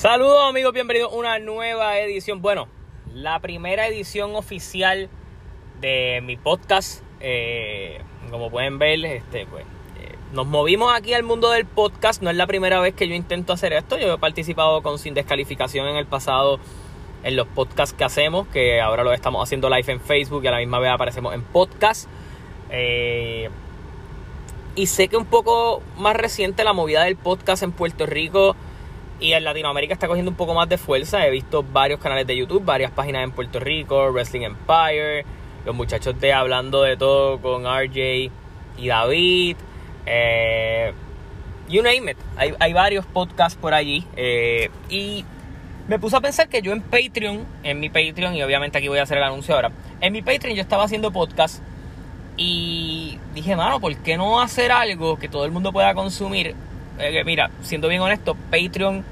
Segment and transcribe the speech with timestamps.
[0.00, 2.40] Saludos amigos, bienvenidos a una nueva edición.
[2.40, 2.68] Bueno,
[3.12, 5.10] la primera edición oficial
[5.82, 7.02] de mi podcast.
[7.20, 8.00] Eh,
[8.30, 9.66] como pueden ver, este, pues,
[10.00, 12.22] eh, nos movimos aquí al mundo del podcast.
[12.22, 13.98] No es la primera vez que yo intento hacer esto.
[13.98, 16.60] Yo he participado con Sin Descalificación en el pasado
[17.22, 20.52] en los podcasts que hacemos, que ahora lo estamos haciendo live en Facebook y a
[20.52, 22.08] la misma vez aparecemos en podcast.
[22.70, 23.50] Eh,
[24.76, 28.56] y sé que un poco más reciente la movida del podcast en Puerto Rico
[29.20, 31.26] y en Latinoamérica está cogiendo un poco más de fuerza.
[31.26, 35.24] He visto varios canales de YouTube, varias páginas en Puerto Rico, Wrestling Empire,
[35.64, 38.30] los muchachos de Hablando de Todo con RJ
[38.78, 39.56] y David.
[40.06, 40.92] Eh,
[41.68, 42.16] you name it.
[42.36, 44.06] Hay, varios podcasts por allí.
[44.16, 45.24] Eh, y
[45.86, 48.98] me puse a pensar que yo en Patreon, en mi Patreon, y obviamente aquí voy
[48.98, 51.62] a hacer el anuncio ahora, en mi Patreon yo estaba haciendo podcast
[52.36, 56.54] y dije, mano, ¿por qué no hacer algo que todo el mundo pueda consumir
[57.00, 59.04] eh, mira, siendo bien honesto, Patreon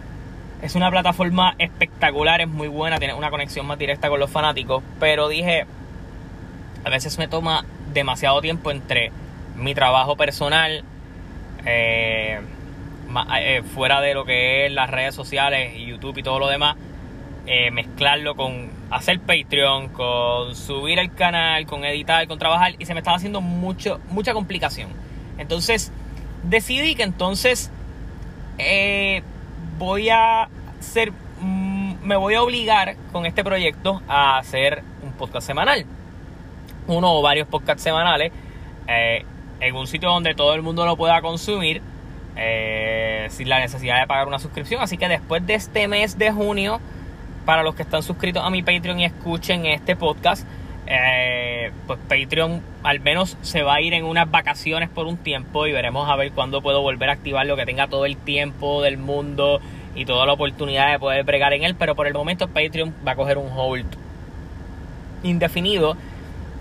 [0.62, 4.82] es una plataforma espectacular, es muy buena, tiene una conexión más directa con los fanáticos,
[5.00, 5.66] pero dije,
[6.84, 9.12] a veces me toma demasiado tiempo entre
[9.56, 10.84] mi trabajo personal,
[11.64, 12.40] eh,
[13.40, 16.76] eh, fuera de lo que es las redes sociales y YouTube y todo lo demás,
[17.72, 23.00] mezclarlo con hacer Patreon, con subir el canal, con editar, con trabajar, y se me
[23.00, 24.90] estaba haciendo mucho, mucha complicación.
[25.38, 25.90] Entonces,
[26.42, 27.70] decidí que entonces
[28.58, 29.22] eh,
[29.78, 30.48] voy a
[30.80, 35.86] ser, mm, me voy a obligar con este proyecto a hacer un podcast semanal.
[36.86, 38.32] Uno o varios podcasts semanales
[38.86, 39.24] eh,
[39.60, 41.82] en un sitio donde todo el mundo lo pueda consumir
[42.36, 44.80] eh, sin la necesidad de pagar una suscripción.
[44.80, 46.80] Así que después de este mes de junio,
[47.44, 50.46] para los que están suscritos a mi Patreon y escuchen este podcast,
[50.86, 51.47] eh,
[51.86, 55.72] pues Patreon al menos se va a ir en unas vacaciones por un tiempo y
[55.72, 58.98] veremos a ver cuándo puedo volver a activar lo que tenga todo el tiempo del
[58.98, 59.60] mundo
[59.94, 63.12] y toda la oportunidad de poder bregar en él, pero por el momento Patreon va
[63.12, 63.86] a coger un hold
[65.22, 65.96] indefinido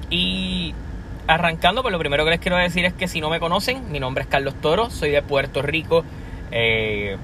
[0.10, 0.74] y
[1.28, 4.00] arrancando, pues lo primero que les quiero decir es que si no me conocen, mi
[4.00, 6.04] nombre es Carlos Toro, soy de Puerto Rico.
[6.52, 7.18] Eh,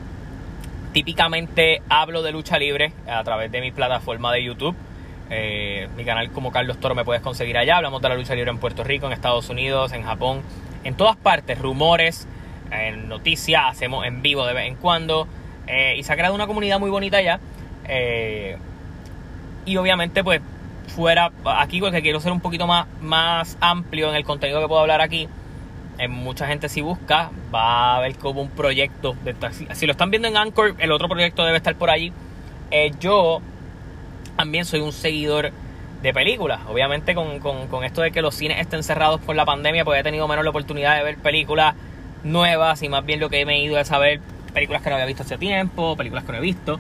[0.92, 4.76] típicamente hablo de lucha libre a través de mi plataforma de YouTube.
[5.36, 7.78] Eh, mi canal como Carlos Toro me puedes conseguir allá.
[7.78, 10.42] Hablamos de la lucha libre en Puerto Rico, en Estados Unidos, en Japón,
[10.84, 11.58] en todas partes.
[11.58, 12.28] Rumores,
[12.72, 15.28] en noticias, hacemos en vivo de vez en cuando.
[15.66, 17.40] Eh, y se ha creado una comunidad muy bonita allá.
[17.86, 18.58] Eh,
[19.66, 20.40] y obviamente, pues,
[20.96, 24.82] fuera aquí, porque quiero ser un poquito más, más amplio en el contenido que puedo
[24.82, 25.28] hablar aquí.
[26.10, 29.16] Mucha gente si busca, va a ver como un proyecto.
[29.24, 32.12] De, si, si, lo están viendo en Anchor, el otro proyecto debe estar por allí.
[33.00, 33.42] yo
[34.36, 35.52] también soy un seguidor
[36.02, 36.60] de películas.
[36.68, 40.28] Obviamente con, esto de que los cines estén cerrados por la pandemia, pues he tenido
[40.28, 41.76] menos la oportunidad de ver películas
[42.24, 44.20] nuevas y más bien lo que me he ido es saber
[44.54, 46.80] películas que no había visto hace tiempo, películas que no he visto.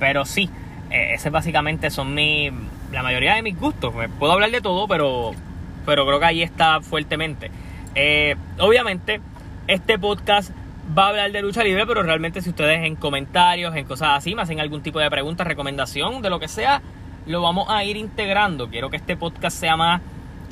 [0.00, 0.48] Pero sí,
[0.90, 2.50] eh, ese básicamente son mi,
[2.90, 3.94] la mayoría de mis gustos.
[4.18, 5.32] Puedo hablar de todo, pero,
[5.86, 7.50] pero creo que ahí está fuertemente.
[7.94, 9.20] Eh, obviamente,
[9.66, 10.50] este podcast
[10.96, 14.34] va a hablar de lucha libre, pero realmente si ustedes en comentarios, en cosas así,
[14.34, 16.82] me hacen algún tipo de pregunta, recomendación, de lo que sea,
[17.26, 18.68] lo vamos a ir integrando.
[18.68, 20.02] Quiero que este podcast sea más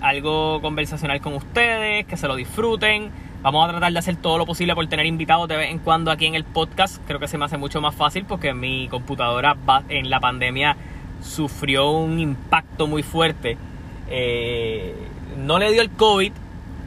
[0.01, 3.11] algo conversacional con ustedes, que se lo disfruten.
[3.43, 6.11] Vamos a tratar de hacer todo lo posible por tener invitados de vez en cuando
[6.11, 7.03] aquí en el podcast.
[7.07, 9.57] Creo que se me hace mucho más fácil porque mi computadora
[9.89, 10.77] en la pandemia
[11.23, 13.59] sufrió un impacto muy fuerte.
[14.09, 14.95] Eh,
[15.39, 16.33] no le dio el COVID,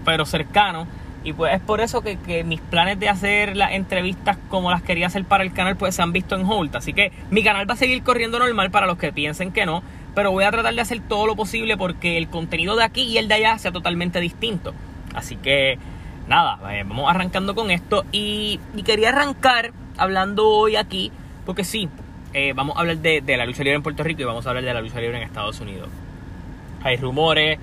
[0.05, 0.87] pero cercano
[1.23, 5.07] y pues es por eso que, mis planes de hacer las entrevistas como las quería
[5.07, 6.75] hacer para el canal pues se han visto en hold.
[6.75, 9.83] Así que mi canal va a seguir corriendo normal para los que piensen que no.
[10.15, 13.17] Pero voy a tratar de hacer todo lo posible porque el contenido de aquí y
[13.17, 14.73] el de allá sea totalmente distinto.
[15.15, 15.79] Así que
[16.27, 18.05] nada, eh, vamos arrancando con esto.
[18.11, 21.11] Y, quería arrancar hablando hoy aquí,
[21.45, 21.89] porque sí,
[22.33, 24.49] eh, vamos a hablar de, de la lucha libre en Puerto Rico y vamos a
[24.49, 25.89] hablar de la lucha libre en Estados Unidos.
[26.83, 27.57] Hay rumores,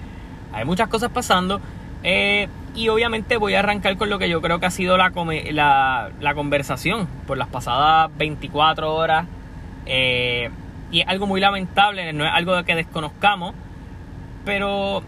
[0.52, 1.60] hay muchas cosas pasando.
[2.02, 5.10] Eh, y obviamente voy a arrancar con lo que yo creo que ha sido la,
[6.20, 9.26] la, conversación por las pasadas 24 horas.
[9.86, 10.50] Eh,
[10.92, 13.54] y es algo muy lamentable, no es algo que desconozcamos.
[14.44, 15.02] Pero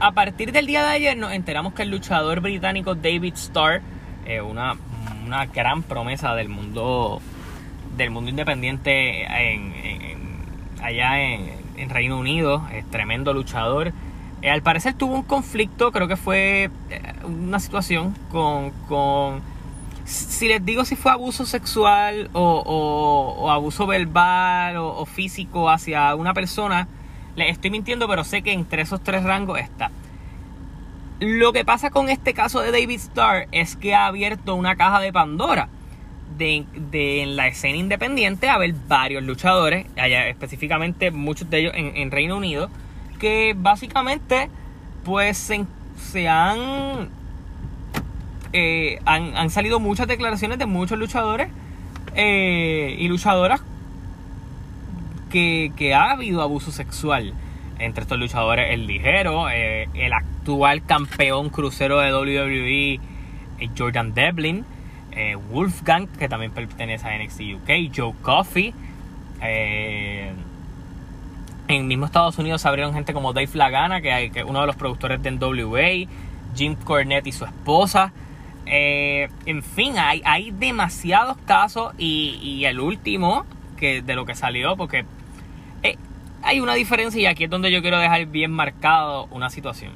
[0.00, 3.80] a partir del día de ayer nos enteramos que el luchador británico David Starr,
[4.26, 4.76] eh, una,
[5.24, 7.20] una, gran promesa del mundo
[7.96, 9.26] del mundo independiente
[10.80, 13.92] allá en, en Reino Unido, es tremendo luchador.
[14.42, 19.40] Eh, al parecer tuvo un conflicto, creo que fue eh, una situación con, con
[20.04, 26.88] si les digo si fue abuso sexual o, abuso verbal o, físico hacia una persona,
[27.36, 29.90] les estoy mintiendo, pero sé que entre esos tres rangos está.
[31.20, 35.00] Lo que pasa con este caso de David Starr es que ha abierto una caja
[35.00, 35.68] de Pandora
[36.36, 42.70] de, en la escena independiente haber varios luchadores, específicamente muchos de ellos en, Reino Unido,
[43.22, 44.50] que básicamente
[45.04, 47.08] pues se, han,
[48.52, 51.48] eh, han, han salido muchas declaraciones de muchos luchadores
[52.16, 53.62] eh, y luchadoras
[55.30, 57.32] que, que, ha habido abuso sexual
[57.78, 58.72] entre estos luchadores.
[58.72, 63.00] El ligero, eh, el actual campeón crucero de WWE,
[63.78, 64.64] Jordan Devlin,
[65.52, 68.74] Wolfgang, que también pertenece a NXT UK, Joe Coffey.
[71.76, 75.22] En mismo Estados Unidos abrieron gente como Dave Lagana, que es uno de los productores
[75.22, 76.08] de NWA,
[76.54, 78.12] Jim Cornette y su esposa.
[78.66, 83.44] Eh, en fin, hay, hay demasiados casos y, el último
[83.76, 85.04] que de lo que salió, porque
[85.82, 85.96] eh,
[86.42, 89.92] hay una diferencia y aquí es donde yo quiero dejar bien marcado una situación.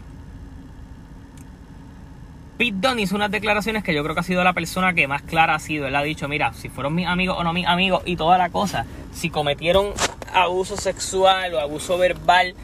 [2.58, 5.20] Pete Dunne hizo unas declaraciones que yo creo que ha sido la persona que más
[5.20, 5.87] clara ha sido.
[5.87, 8.49] Él ha dicho, mira, si fueron mis amigos o no mis amigos y toda la
[8.49, 9.93] cosa, si cometieron
[10.37, 12.55] abuso sexual o abuso verbal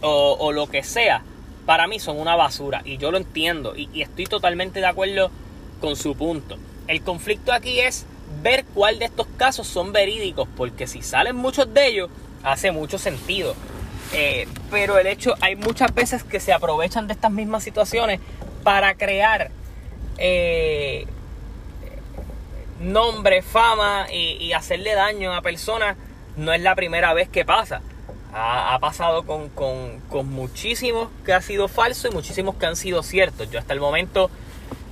[0.00, 1.22] o lo que sea,
[1.66, 5.30] para mí son una basura y yo lo entiendo y, estoy totalmente de acuerdo
[5.80, 6.58] con su punto.
[6.88, 8.06] El conflicto aquí es
[8.42, 12.10] ver cuál de estos casos son verídicos, porque si salen muchos de ellos,
[12.42, 13.54] hace mucho sentido.
[14.12, 18.20] Eh, pero el hecho, hay muchas veces que se aprovechan de estas mismas situaciones
[18.62, 19.50] para crear
[20.18, 21.06] eh,
[22.80, 25.96] nombre, fama y hacerle daño a personas.
[26.36, 27.82] No es la primera vez que pasa.
[28.34, 33.50] Ha, pasado con, con, muchísimos que ha sido falso y muchísimos que han sido ciertos.
[33.50, 34.30] Yo hasta el momento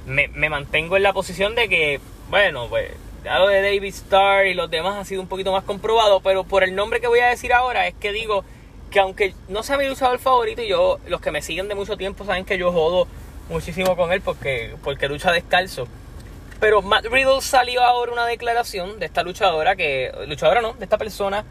[0.07, 2.91] me, mantengo en la posición de que, bueno, pues
[3.25, 6.45] ya lo de David Starr y los demás ha sido un poquito más comprobado, pero
[6.45, 8.45] por el nombre que voy a decir ahora es que digo
[8.91, 11.97] que aunque no sea mi el favorito y yo, los que me siguen de mucho
[11.97, 13.07] tiempo saben que yo jodo
[13.49, 15.89] muchísimo con él porque, porque lucha descalzo.
[16.61, 20.99] Pero Matt Riddle salió ahora una declaración de esta luchadora que, luchadora no, de esta
[20.99, 21.45] persona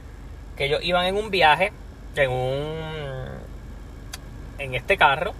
[0.55, 1.73] que ellos iban en un viaje,
[2.15, 3.25] en un.
[4.59, 5.33] en este carro,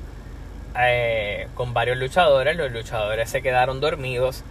[0.80, 2.56] eh, con varios luchadores.
[2.56, 4.44] Los luchadores se quedaron dormidos.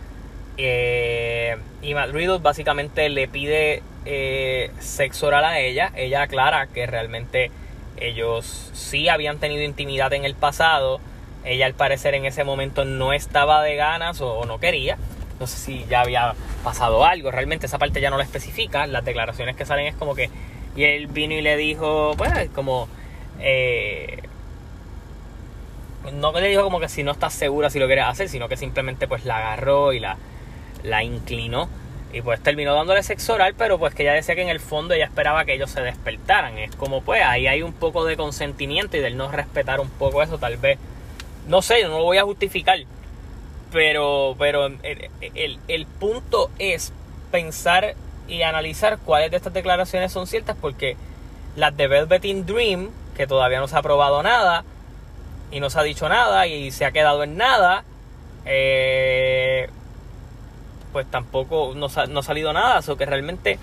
[0.56, 5.90] Eh, y Matt Riddle básicamente le pide eh, sexo oral a ella.
[5.96, 7.50] Ella aclara que realmente
[7.96, 11.00] ellos sí habían tenido intimidad en el pasado.
[11.44, 14.98] Ella al parecer en ese momento no estaba de ganas o, no quería.
[15.40, 17.30] No sé si ya había pasado algo.
[17.30, 18.86] Realmente esa parte ya no la especifica.
[18.86, 20.30] Las declaraciones que salen es como que
[20.78, 22.88] y él vino y le dijo, pues, como.
[23.40, 24.22] Eh,
[26.12, 28.56] no le dijo como que si no estás segura si lo quieres hacer, sino que
[28.56, 30.16] simplemente pues la agarró y la,
[30.84, 31.68] la inclinó.
[32.12, 34.94] Y pues terminó dándole sexo oral, pero pues que ella decía que en el fondo
[34.94, 36.56] ella esperaba que ellos se despertaran.
[36.58, 40.22] Es como pues ahí hay un poco de consentimiento y del no respetar un poco
[40.22, 40.78] eso, tal vez.
[41.48, 42.78] No sé, no lo voy a justificar.
[43.72, 46.92] Pero, pero el, el, punto es
[47.30, 47.94] pensar
[48.26, 50.96] y analizar cuáles de estas declaraciones son ciertas porque
[51.56, 54.64] las de Velveteen Dream, que todavía no se ha probado nada
[55.50, 57.84] y no se ha dicho nada y se ha quedado en nada,
[58.46, 59.68] eh,
[60.92, 63.58] pues tampoco no, no ha salido nada, o que realmente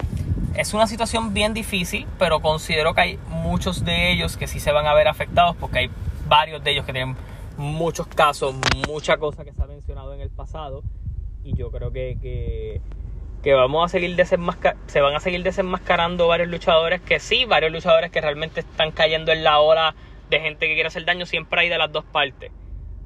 [0.56, 4.72] es una situación bien difícil, pero considero que hay muchos de ellos que sí se
[4.72, 5.90] van a ver afectados porque hay
[6.28, 7.16] varios de ellos que tienen
[7.58, 8.56] muchos casos,
[8.88, 10.84] mucha cosa que se ha mencionado en el pasado
[11.44, 12.82] y yo creo que
[13.46, 14.18] que vamos a seguir
[14.88, 19.32] se van a seguir desenmascarando varios luchadores que sí, varios luchadores que realmente están cayendo
[19.32, 19.94] en la ola
[20.32, 22.52] de gente que quiere hacer daño, siempre hay de las dos partes.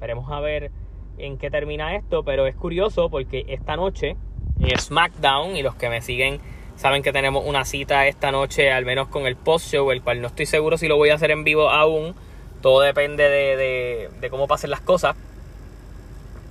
[0.00, 0.70] Veremos a ver
[1.18, 4.16] en qué termina esto, pero es curioso porque esta noche
[4.60, 6.40] en SmackDown y los que me siguen
[6.74, 10.28] saben que tenemos una cita esta noche, al menos con el post-show, el cual no
[10.28, 12.14] estoy seguro si lo voy a hacer en vivo aún.
[12.62, 15.16] Todo depende de, de cómo pasen las cosas.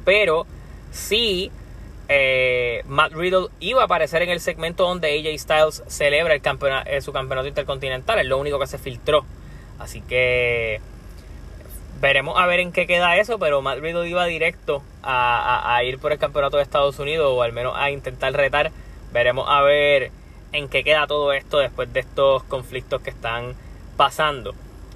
[0.06, 0.46] Pero
[0.92, 1.52] sí
[2.12, 6.42] eh, Matt Riddle iba a aparecer en el segmento donde AJ Styles celebra el
[6.88, 8.20] eh, su campeonato intercontinental.
[8.20, 9.26] Es lo único que se filtró.
[9.78, 10.82] Así que
[12.02, 13.38] veremos a ver en qué queda eso.
[13.38, 17.54] Pero Matt Riddle iba directo a, ir por el campeonato de Estados Unidos o al
[17.54, 18.72] menos a intentar retar.
[19.14, 20.12] Veremos a ver
[20.52, 23.54] en qué queda todo esto después de estos conflictos que están
[23.98, 24.56] pasando.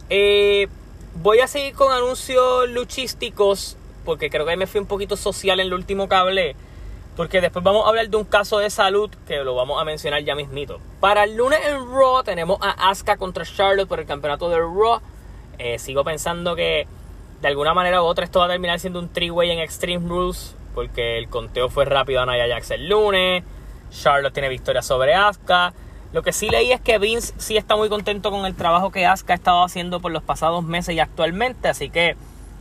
[0.10, 0.68] Eh,
[1.16, 5.68] voy a seguir con anuncios luchísticos porque creo que me fui un poquito social en
[5.68, 6.56] el último cable.
[7.16, 10.24] Porque después vamos a hablar de un caso de salud que lo vamos a mencionar
[10.24, 10.80] ya mismito.
[11.00, 15.00] Para el lunes en Raw tenemos a Asuka contra Charlotte por el campeonato de Raw.
[15.60, 16.88] Eh, sigo pensando que
[17.42, 20.56] de alguna manera u otra esto va a terminar siendo un three-way en Extreme Rules.
[20.74, 23.44] Porque el conteo fue rápido a Nia Jax el lunes.
[23.92, 25.72] Charlotte tiene victoria sobre Asuka.
[26.14, 29.08] Lo que sí leí es que Vince sí está muy contento con el trabajo que
[29.08, 31.68] Asuka ha estado haciendo por los pasados meses y actualmente.
[31.68, 32.16] Así que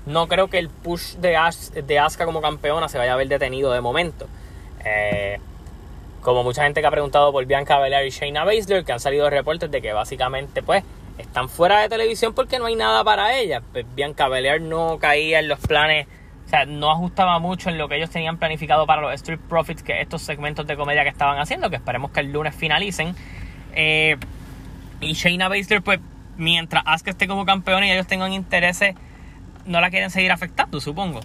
[0.07, 1.37] no creo que el push de,
[1.83, 4.27] de Asuka como campeona se vaya a ver detenido de momento.
[4.87, 5.39] Eh,
[6.23, 9.29] como mucha gente que ha preguntado por Bianca Belair y Shayna Baszler, que han salido
[9.29, 10.83] reportes de que básicamente pues
[11.19, 13.63] están fuera de televisión porque no hay nada para ellas.
[13.71, 16.07] Pues Bianca Belair no caía en los planes,
[16.47, 19.83] o sea, no ajustaba mucho en lo que ellos tenían planificado para los Street Profits,
[19.83, 23.15] que estos segmentos de comedia que estaban haciendo, que esperemos que el lunes finalicen.
[23.75, 24.17] Eh,
[25.01, 26.01] y Shayna Baszler, pues
[26.37, 28.95] mientras Asuka esté como campeón y ellos tengan intereses,
[29.67, 31.21] no la quieren seguir afectando, supongo.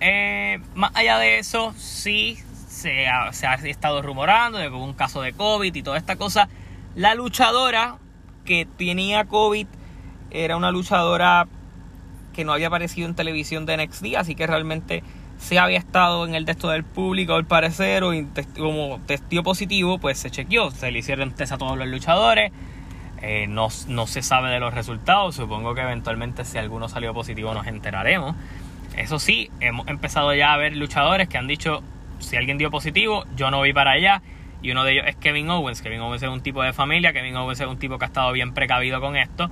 [0.00, 4.84] Eh, más allá de eso, sí se ha, se ha estado rumorando de que hubo
[4.84, 6.48] un caso de COVID y toda esta cosa.
[6.94, 7.96] La luchadora
[8.44, 9.66] que tenía COVID
[10.30, 11.48] era una luchadora
[12.32, 15.02] que no había aparecido en televisión de NXT, así que realmente
[15.38, 18.12] se había estado en el texto del público al parecer o
[18.56, 22.52] como testigo positivo, pues se chequeó, se le hicieron test a todos los luchadores.
[23.20, 25.34] Eh, no, no, se sabe de los resultados.
[25.34, 28.36] Supongo que eventualmente si alguno salió positivo nos enteraremos.
[28.96, 31.82] Eso sí, hemos empezado ya a ver luchadores que han dicho,
[32.18, 34.22] si alguien dio positivo, yo no voy para allá.
[34.60, 35.82] Y uno de ellos es Kevin Owens.
[35.82, 38.32] Kevin Owens es un tipo de familia, Kevin Owens es un tipo que ha estado
[38.32, 39.50] bien precavido con esto.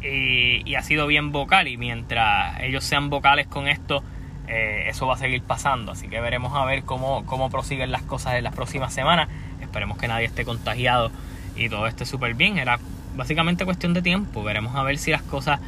[0.00, 1.68] Y, ha sido bien vocal.
[1.68, 4.02] Y mientras ellos sean vocales con esto,
[4.48, 5.92] eh, eso va a seguir pasando.
[5.92, 9.28] Así que veremos a ver cómo, cómo prosiguen las cosas en las próximas semanas.
[9.60, 11.10] Esperemos que nadie esté contagiado
[11.54, 12.58] y todo esté súper bien.
[12.58, 12.78] Era
[13.14, 14.42] básicamente cuestión de tiempo.
[14.42, 15.60] Veremos a ver si las cosas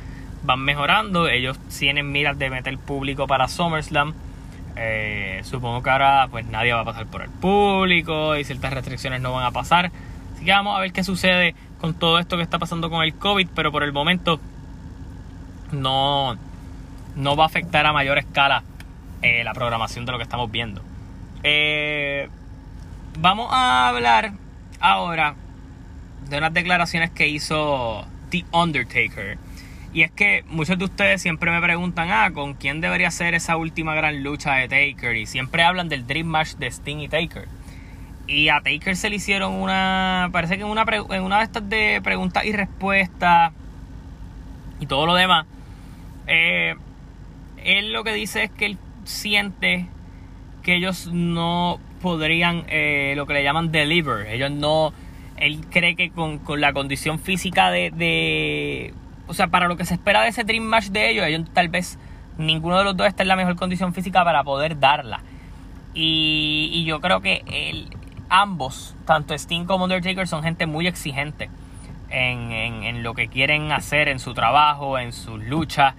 [0.43, 1.29] van mejorando.
[1.29, 4.15] Ellos tienen miras de meter público para SummerSlam.
[4.77, 9.21] Eh, supongo que ahora pues nadie va a pasar por el público y ciertas restricciones
[9.21, 9.91] no van a pasar.
[10.35, 13.15] Así que vamos a ver qué sucede con todo esto que está pasando con el
[13.15, 14.41] COVID, pero por el momento
[15.73, 16.37] no,
[17.17, 18.63] no va a afectar a mayor escala
[19.23, 20.83] eh, la programación de lo que estamos viendo.
[21.43, 22.29] Eh,
[23.19, 24.33] vamos a hablar
[24.81, 25.35] ahora
[26.29, 29.39] de unas declaraciones que hizo The Undertaker.
[29.93, 33.57] Y es que muchos de ustedes siempre me preguntan, ah, ¿con quién debería ser esa
[33.57, 35.17] última gran lucha de Taker?
[35.17, 37.49] Y siempre hablan del Dream Match de Sting y Taker.
[38.29, 41.69] Y a Taker se le hicieron una, parece que en una, en una de estas
[41.69, 43.53] de preguntas y respuestas
[44.79, 45.47] y todo lo demás,
[46.29, 46.77] eh,
[47.65, 49.87] él lo que dice es que él siente
[50.63, 54.93] que ellos no podrían, eh, lo que le llaman deliver, ellos no
[55.41, 58.95] él cree que con, la condición física de,
[59.27, 61.69] O sea, para lo que se espera de ese Dream Match de ellos, ellos tal
[61.69, 61.99] vez
[62.39, 65.23] ninguno de los dos está en la mejor condición física para poder darla.
[65.95, 67.89] Y, yo creo que
[68.29, 71.51] ambos, tanto Sting como Undertaker, son gente muy exigente
[72.11, 75.95] en, en, lo que quieren hacer en su trabajo, en sus luchas,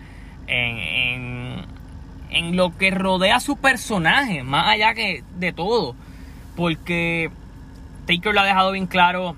[0.47, 1.65] en
[2.31, 5.95] lo que rodea a su personaje, más allá que de todo.
[6.55, 7.29] Porque
[8.07, 9.35] Taker lo ha dejado bien claro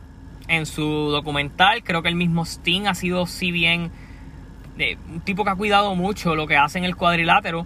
[0.48, 1.84] en su documental.
[1.84, 3.92] Creo que el mismo Sting ha sido, si bien,
[4.78, 7.66] eh, un tipo que ha cuidado mucho lo que hace en el cuadrilátero.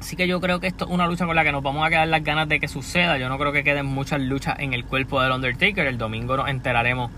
[0.00, 1.90] Así que yo creo que esto es una lucha con la que nos vamos a
[1.90, 3.18] quedar las ganas de que suceda.
[3.18, 5.86] Yo no creo que queden muchas luchas en el cuerpo del Undertaker.
[5.86, 7.10] El domingo nos enteraremos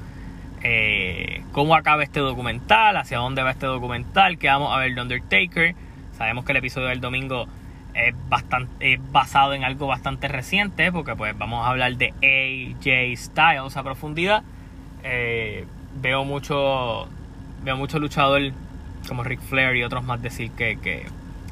[0.63, 5.03] eh, cómo acaba este documental, hacia dónde va este documental, que vamos a ver de
[5.03, 5.75] Undertaker.
[6.21, 7.47] Sabemos que el episodio del domingo
[7.95, 13.75] es bastante basado en algo bastante reciente porque pues vamos a hablar de AJ Styles
[13.79, 14.43] a profundidad.
[15.03, 15.65] Eh,
[16.03, 17.09] veo mucho
[17.65, 18.53] veo mucho luchador
[19.09, 21.07] como Ric Flair y otros más decir que, que,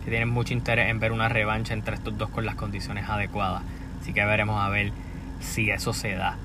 [0.05, 3.63] tienen mucho interés en ver una revancha entre estos dos con las condiciones adecuadas.
[4.03, 4.93] Así que veremos a ver
[5.41, 6.37] si eso se da.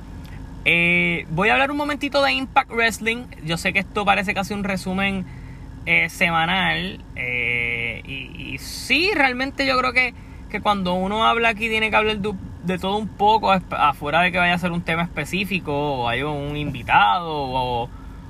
[0.64, 3.26] Eh, voy a hablar un momentito de Impact Wrestling.
[3.44, 5.26] Yo sé que esto parece casi un resumen
[5.86, 7.00] eh, semanal.
[7.16, 10.14] Eh, y, sí, realmente yo creo que,
[10.50, 14.38] que, cuando uno habla aquí tiene que hablar de, todo un poco, afuera de que
[14.38, 17.90] vaya a ser un tema específico o hay un invitado o,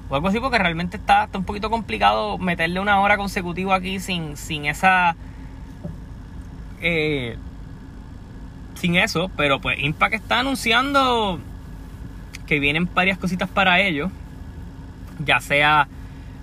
[0.10, 4.38] algo así, porque realmente está, está, un poquito complicado meterle una hora consecutiva aquí sin,
[4.38, 5.16] sin esa...
[6.82, 7.38] Eh,
[8.76, 11.40] sin eso, pero pues Impact está anunciando
[12.46, 14.12] que vienen varias cositas para ellos,
[15.24, 15.88] ya sea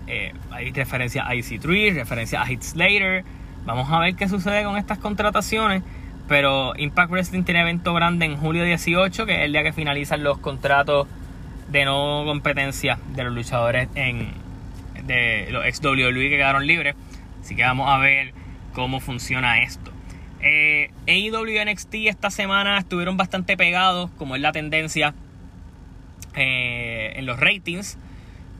[0.06, 3.24] eh, hay referencia a EC3, referencia a Hit Slater.
[3.64, 5.82] Vamos a ver qué sucede con estas contrataciones.
[6.28, 10.22] Pero Impact Wrestling tiene evento grande en julio 18, que es el día que finalizan
[10.22, 11.08] los contratos
[11.68, 14.28] de no competencia de los luchadores en,
[15.06, 16.94] de los ex WWE que quedaron libres.
[17.40, 18.32] Así que vamos a ver
[18.72, 19.90] cómo funciona esto.
[20.42, 25.14] Eh, AEW NXT esta semana estuvieron bastante pegados, como es la tendencia
[26.34, 27.98] eh, en los ratings.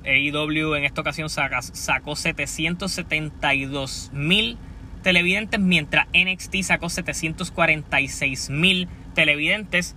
[0.05, 4.57] AEW en esta ocasión sacó 772 mil
[5.03, 9.97] televidentes, mientras NXT sacó 746 mil televidentes.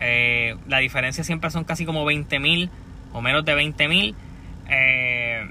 [0.00, 2.70] Eh, la diferencia siempre son casi como 20 mil
[3.12, 4.14] o menos de 20 mil.
[4.68, 5.50] Eh,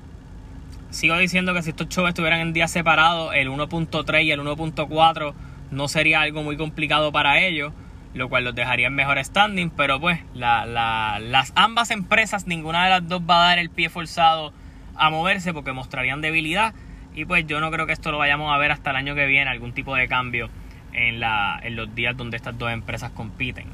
[0.89, 5.33] sigo diciendo que si estos shows estuvieran en días separados, el 1.3 y el 1.4
[5.71, 7.73] no sería algo muy complicado para ellos.
[8.13, 13.07] Lo cual los dejaría en mejor standing, pero pues las ambas empresas, ninguna de las
[13.07, 14.53] dos va a dar el pie forzado
[14.95, 16.73] a moverse porque mostrarían debilidad
[17.15, 19.25] y pues yo no creo que esto lo vayamos a ver hasta el año que
[19.25, 20.49] viene, algún tipo de cambio
[20.93, 23.67] en, la, en los días donde estas dos empresas compiten.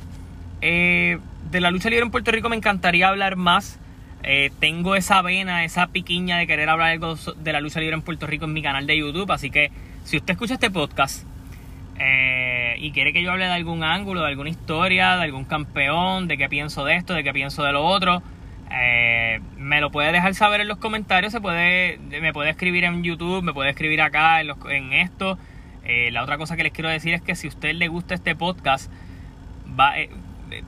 [0.62, 1.20] Eh,
[1.52, 3.80] de la lucha libre en Puerto Rico me encantaría hablar más.
[4.24, 8.02] Eh, tengo esa vena, esa piquiña de querer hablar algo de la lucha libre en
[8.02, 9.32] Puerto Rico en mi canal de YouTube.
[9.32, 9.72] Así que
[10.04, 11.24] si usted escucha este podcast
[12.00, 16.28] eh, y quiere que yo hable de algún ángulo, de alguna historia, de algún campeón,
[16.28, 18.22] de qué pienso de esto, de qué pienso de lo otro,
[19.58, 21.32] me lo puede dejar saber en los comentarios.
[21.32, 25.38] Se puede, me puede escribir en YouTube, me puede escribir acá en, en esto.
[26.12, 28.36] la otra cosa que les quiero decir es que si a usted le gusta este
[28.36, 28.92] podcast,
[29.80, 29.94] va,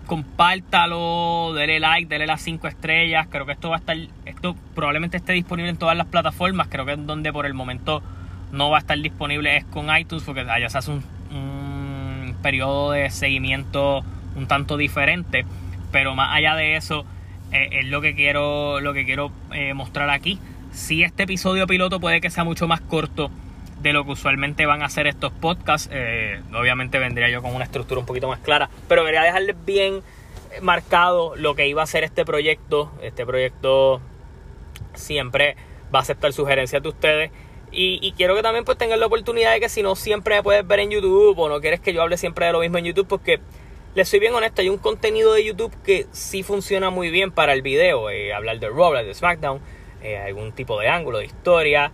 [0.05, 3.27] compártalo, dele like, dele las 5 estrellas.
[3.29, 6.67] Creo que esto va a estar, esto probablemente esté disponible en todas las plataformas.
[6.67, 8.01] Creo que es donde por el momento
[8.51, 11.03] no va a estar disponible es con iTunes porque allá se hace un,
[12.41, 14.03] periodo de seguimiento
[14.35, 15.45] un tanto diferente.
[15.91, 17.05] Pero más allá de eso,
[17.51, 20.39] eh, es lo que quiero, lo que quiero eh, mostrar aquí.
[20.71, 23.31] Si este episodio piloto puede que sea mucho más corto
[23.81, 25.89] de lo que usualmente van a hacer estos podcasts.
[25.91, 30.01] Eh, obviamente vendría yo con una estructura un poquito más clara, pero quería dejarles bien
[30.61, 32.91] marcado lo que iba a ser este proyecto.
[33.01, 34.01] Este proyecto
[34.93, 35.55] siempre
[35.93, 37.31] va a aceptar sugerencias de ustedes.
[37.71, 40.65] Y, quiero que también pues tengan la oportunidad de que si no siempre me puedes
[40.65, 43.07] ver en YouTube o no quieres que yo hable siempre de lo mismo en YouTube,
[43.07, 43.39] porque
[43.93, 47.53] les soy bien honesto, hay un contenido de YouTube que sí funciona muy bien para
[47.53, 48.09] el video.
[48.09, 49.59] Eh, hablar de Raw, de SmackDown,
[50.01, 51.91] eh, algún tipo de ángulo, de historia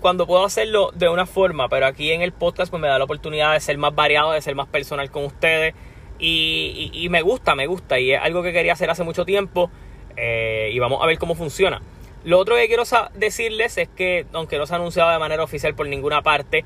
[0.00, 3.04] cuando puedo hacerlo de una forma, pero aquí en el podcast pues me da la
[3.04, 5.74] oportunidad de ser más variado, de ser más personal con ustedes
[6.18, 9.70] y, me gusta, me gusta y es algo que quería hacer hace mucho tiempo
[10.16, 11.80] eh, y vamos a ver cómo funciona.
[12.24, 12.84] Lo otro que quiero
[13.14, 16.64] decirles es que, aunque no se ha anunciado de manera oficial por ninguna parte,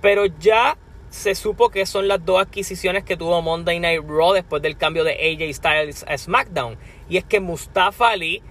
[0.00, 0.76] pero ya
[1.10, 5.04] se supo que son las dos adquisiciones que tuvo Monday Night Raw después del cambio
[5.04, 6.76] de AJ Styles a SmackDown.
[7.08, 8.42] Y es que Mustafa Ali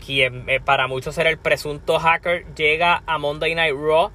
[0.00, 4.10] quien eh, para muchos era el presunto hacker, llega a Monday Night Raw.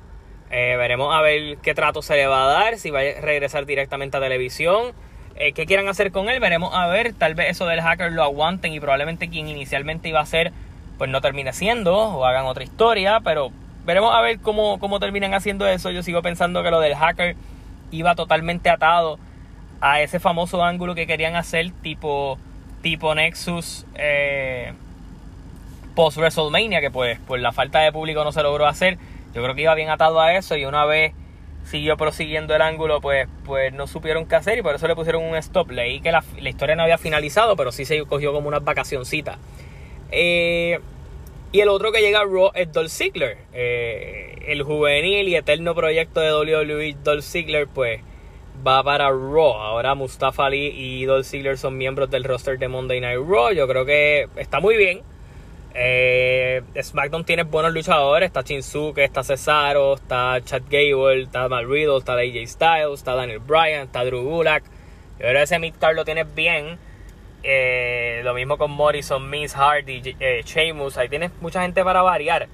[0.51, 3.65] Eh, veremos a ver qué trato se le va a dar, si va a regresar
[3.65, 4.93] directamente a televisión.
[5.35, 7.13] Eh, qué quieran hacer con él, veremos a ver.
[7.13, 10.51] Tal vez eso del hacker lo aguanten y probablemente quien inicialmente iba a ser,
[10.97, 13.19] pues no termine siendo o hagan otra historia.
[13.21, 13.51] Pero
[13.85, 15.91] veremos a ver cómo, cómo terminan haciendo eso.
[15.91, 17.35] Yo sigo pensando que lo del hacker
[17.91, 19.19] iba totalmente atado
[19.81, 22.37] a ese famoso ángulo que querían hacer, tipo,
[22.81, 23.85] tipo Nexus.
[23.95, 24.73] Eh,
[25.95, 28.97] post WrestleMania, que pues por la falta de público no se logró hacer.
[29.33, 31.13] Yo creo que iba bien atado a eso y una vez
[31.65, 35.23] siguió prosiguiendo el ángulo, pues, pues no supieron qué hacer y por eso le pusieron
[35.23, 35.71] un stop.
[35.71, 39.37] Leí que la, historia no había finalizado, pero sí se cogió como unas vacacioncitas.
[40.17, 40.79] Eh,
[41.51, 43.37] y el otro que llega a Raw es Dolph Ziggler.
[43.53, 47.99] Eh, el juvenil y eterno proyecto de WWE, Dolph Ziggler, pues
[48.65, 49.53] va para Raw.
[49.53, 53.51] Ahora Mustafa Ali y Dolph Ziggler son miembros del roster de Monday Night Raw.
[53.51, 55.01] Yo creo que está muy bien.
[55.73, 58.27] Eh, SmackDown tiene buenos luchadores.
[58.27, 63.39] Está Shinsuke, está Cesaro, está Chad Gable, está Mal Riddle, está AJ Styles, está Daniel
[63.39, 64.63] Bryan, está Drew Gulak.
[64.63, 66.77] Yo creo que ese midcard lo tienes bien.
[67.47, 70.97] Eh, lo mismo con Morrison, Miss Hardy, eh, Sheamus.
[70.97, 72.47] Ahí tienes mucha gente para variar.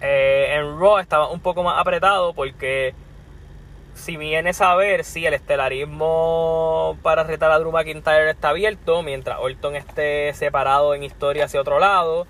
[0.00, 2.92] Eh, en Raw estaba un poco más apretado porque
[3.94, 9.38] si vienes a ver, si el estelarismo para retar a Drew McIntyre está abierto, mientras
[9.38, 12.26] Orton esté separado en historia hacia otro lado.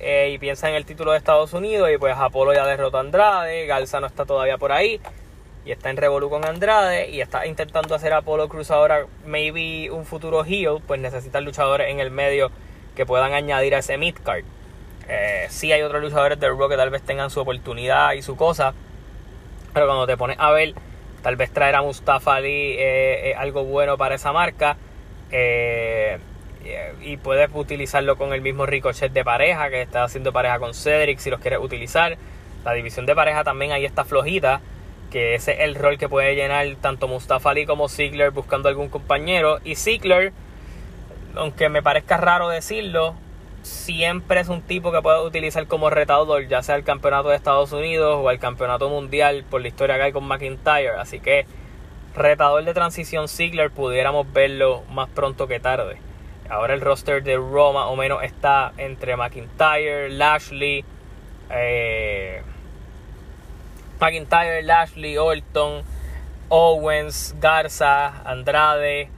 [0.00, 3.00] Eh, y piensa en el título de Estados Unidos y pues Apolo ya derrotó a
[3.00, 5.00] Andrade, Garza no está todavía por ahí
[5.68, 10.06] y está en Revolu con Andrade y está intentando hacer Apolo Cruz ahora maybe un
[10.06, 12.50] futuro heel, pues necesitan luchadores en el medio
[12.96, 14.44] que puedan añadir a ese midcard.
[15.08, 18.34] Eh, sí hay otros luchadores del Raw que tal vez tengan su oportunidad y su
[18.34, 18.72] cosa,
[19.74, 20.72] pero cuando te pones a ver,
[21.22, 24.78] tal vez traer a Mustafa Ali eh, algo bueno para esa marca.
[25.30, 26.18] Eh,
[27.02, 31.18] y puedes utilizarlo con el mismo Ricochet de pareja que está haciendo pareja con Cedric
[31.18, 32.16] si los quieres utilizar.
[32.64, 34.62] La división de pareja también ahí está flojita,
[35.10, 38.88] que ese es el rol que puede llenar tanto Mustafa Ali como Ziggler buscando algún
[38.88, 39.58] compañero.
[39.64, 40.32] Y Ziggler,
[41.34, 43.14] aunque me parezca raro decirlo,
[43.62, 47.72] siempre es un tipo que puede utilizar como retador, ya sea el campeonato de Estados
[47.72, 50.96] Unidos o el campeonato mundial por la historia que hay con McIntyre.
[50.98, 51.46] Así que
[52.14, 55.98] retador de transición Ziggler pudiéramos verlo más pronto que tarde.
[56.50, 60.84] Ahora el roster de Roma o menos está entre McIntyre, Lashley,
[61.50, 62.42] eh,
[64.00, 65.82] McIntyre, Lashley, Orton,
[66.48, 69.10] Owens, Garza, Andrade,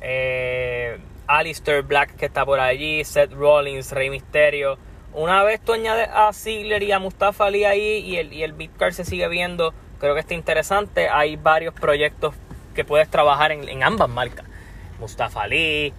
[0.00, 4.78] eh, Alistair Black que está por allí, Seth Rollins, Rey Mysterio.
[5.12, 8.54] Una vez tú añades a Ziggler y a Mustafa Ali ahí y el, y el
[8.92, 11.08] se sigue viendo, creo que está interesante.
[11.08, 12.34] Hay varios proyectos
[12.74, 14.46] que puedes trabajar en ambas marcas.
[15.00, 15.92] Mustafa Ali,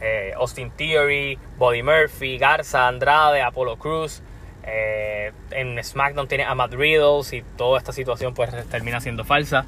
[0.00, 4.22] eh, Austin Theory, Body Murphy, Garza, Andrade, Apollo Cruz.
[4.64, 9.64] Eh, en SmackDown tiene a Matt Riddles y toda esta situación pues termina siendo falsa.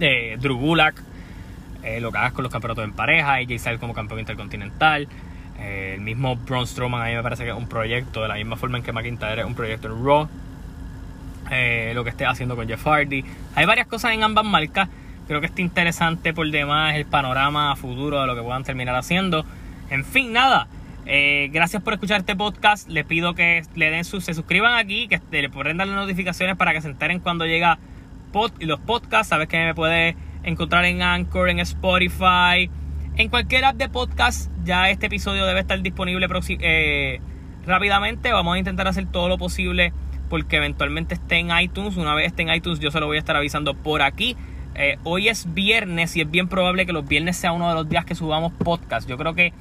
[0.00, 1.02] Eh, Drew Gulak,
[2.00, 5.08] lo que hagas con los campeonatos en pareja, AJ Styles como campeón intercontinental.
[5.58, 8.56] el mismo Braun Strowman a mí me parece que es un proyecto, de la misma
[8.56, 10.28] forma en que McIntyre es un proyecto en Raw.
[11.94, 13.24] lo que esté haciendo con Jeff Hardy.
[13.54, 14.88] Hay varias cosas en ambas marcas
[15.26, 19.44] Creo que está interesante por demás el panorama futuro de lo que puedan terminar haciendo.
[19.90, 20.68] En fin, nada.
[21.08, 22.88] Eh, gracias por escuchar este podcast.
[22.88, 26.72] Les pido que le den se suscriban aquí, que le pueden dar las notificaciones para
[26.72, 27.78] que se enteren cuando llega
[28.60, 29.28] los podcasts.
[29.28, 32.68] Sabes que me puedes encontrar en Anchor, en Spotify,
[33.16, 34.50] en cualquier app de podcast.
[34.64, 36.26] Ya este episodio debe estar disponible
[36.60, 37.20] eh,
[37.64, 38.32] rápidamente.
[38.32, 39.92] Vamos a intentar hacer todo lo posible
[40.28, 41.96] porque eventualmente esté en iTunes.
[41.96, 44.36] Una vez esté en iTunes, yo se lo voy a estar avisando por aquí.
[44.74, 47.88] Eh, hoy es viernes y es bien probable que los viernes sea uno de los
[47.88, 49.08] días que subamos podcast.
[49.08, 49.54] Yo creo que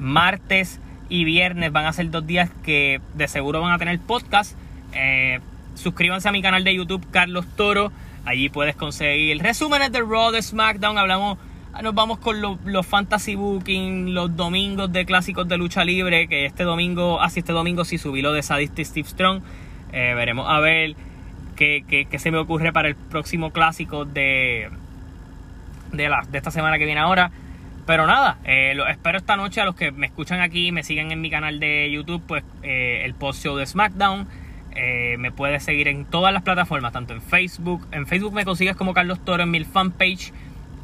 [0.00, 4.56] martes y viernes van a ser dos días que de seguro van a tener podcast.
[4.94, 5.40] Eh,
[5.74, 7.92] suscríbanse a mi canal de YouTube, Carlos Toro.
[8.24, 10.98] Allí puedes conseguir resúmenes de Raw, de SmackDown.
[10.98, 11.38] Hablamos,
[11.82, 16.28] nos vamos con los fantasy booking, los domingos de clásicos de lucha libre.
[16.28, 19.42] Que este domingo, así este domingo sí subí lo de Sadistic Steve Strong.
[19.92, 20.94] Eh, veremos a ver
[21.56, 24.70] que, se me ocurre para el próximo clásico de,
[25.92, 27.30] de, la, de esta semana que viene ahora.
[27.86, 31.10] Pero nada, eh, lo espero esta noche a los que me escuchan aquí, me siguen
[31.12, 34.28] en mi canal de YouTube, pues eh, el post show de SmackDown.
[34.76, 37.86] Eh, me puedes seguir en todas las plataformas, tanto en Facebook.
[37.90, 40.32] En Facebook me consigues como Carlos Toro en mi fanpage.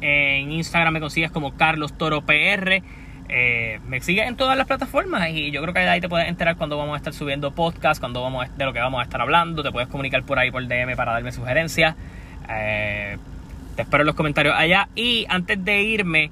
[0.01, 2.81] En Instagram me consigues como Carlos Toro PR.
[3.87, 6.77] Me sigue en todas las plataformas y yo creo que ahí te puedes enterar cuando
[6.77, 9.71] vamos a estar subiendo podcast, cuando vamos de lo que vamos a estar hablando, te
[9.71, 11.95] puedes comunicar por ahí por DM para darme sugerencias.
[12.45, 16.31] Te espero en los comentarios allá y antes de irme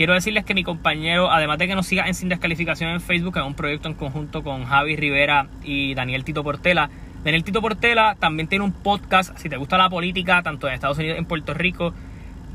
[0.00, 3.36] quiero decirles que mi compañero, además de que nos siga en Sin Descalificación en Facebook,
[3.36, 6.88] es un proyecto en conjunto con Javi Rivera y Daniel Tito Portela.
[7.22, 10.96] Daniel Tito Portela también tiene un podcast, si te gusta la política, tanto en Estados
[10.96, 11.92] Unidos como en Puerto Rico,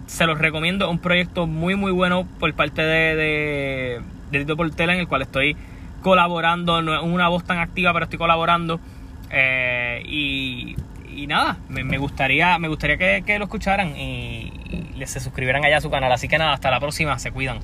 [0.08, 0.90] se los recomiendo.
[0.90, 5.22] Un proyecto muy, muy bueno por parte de, de, de Tito Portela, en el cual
[5.22, 5.56] estoy
[6.02, 6.82] colaborando.
[6.82, 8.80] No es una voz tan activa, pero estoy colaborando.
[9.30, 10.76] Eh, y,
[11.28, 14.52] nada, me, gustaría, me gustaría que, lo escucharan y
[15.06, 16.12] se suscribieran allá a su canal.
[16.12, 17.18] Así que nada, hasta la próxima.
[17.20, 17.60] Se cuidan.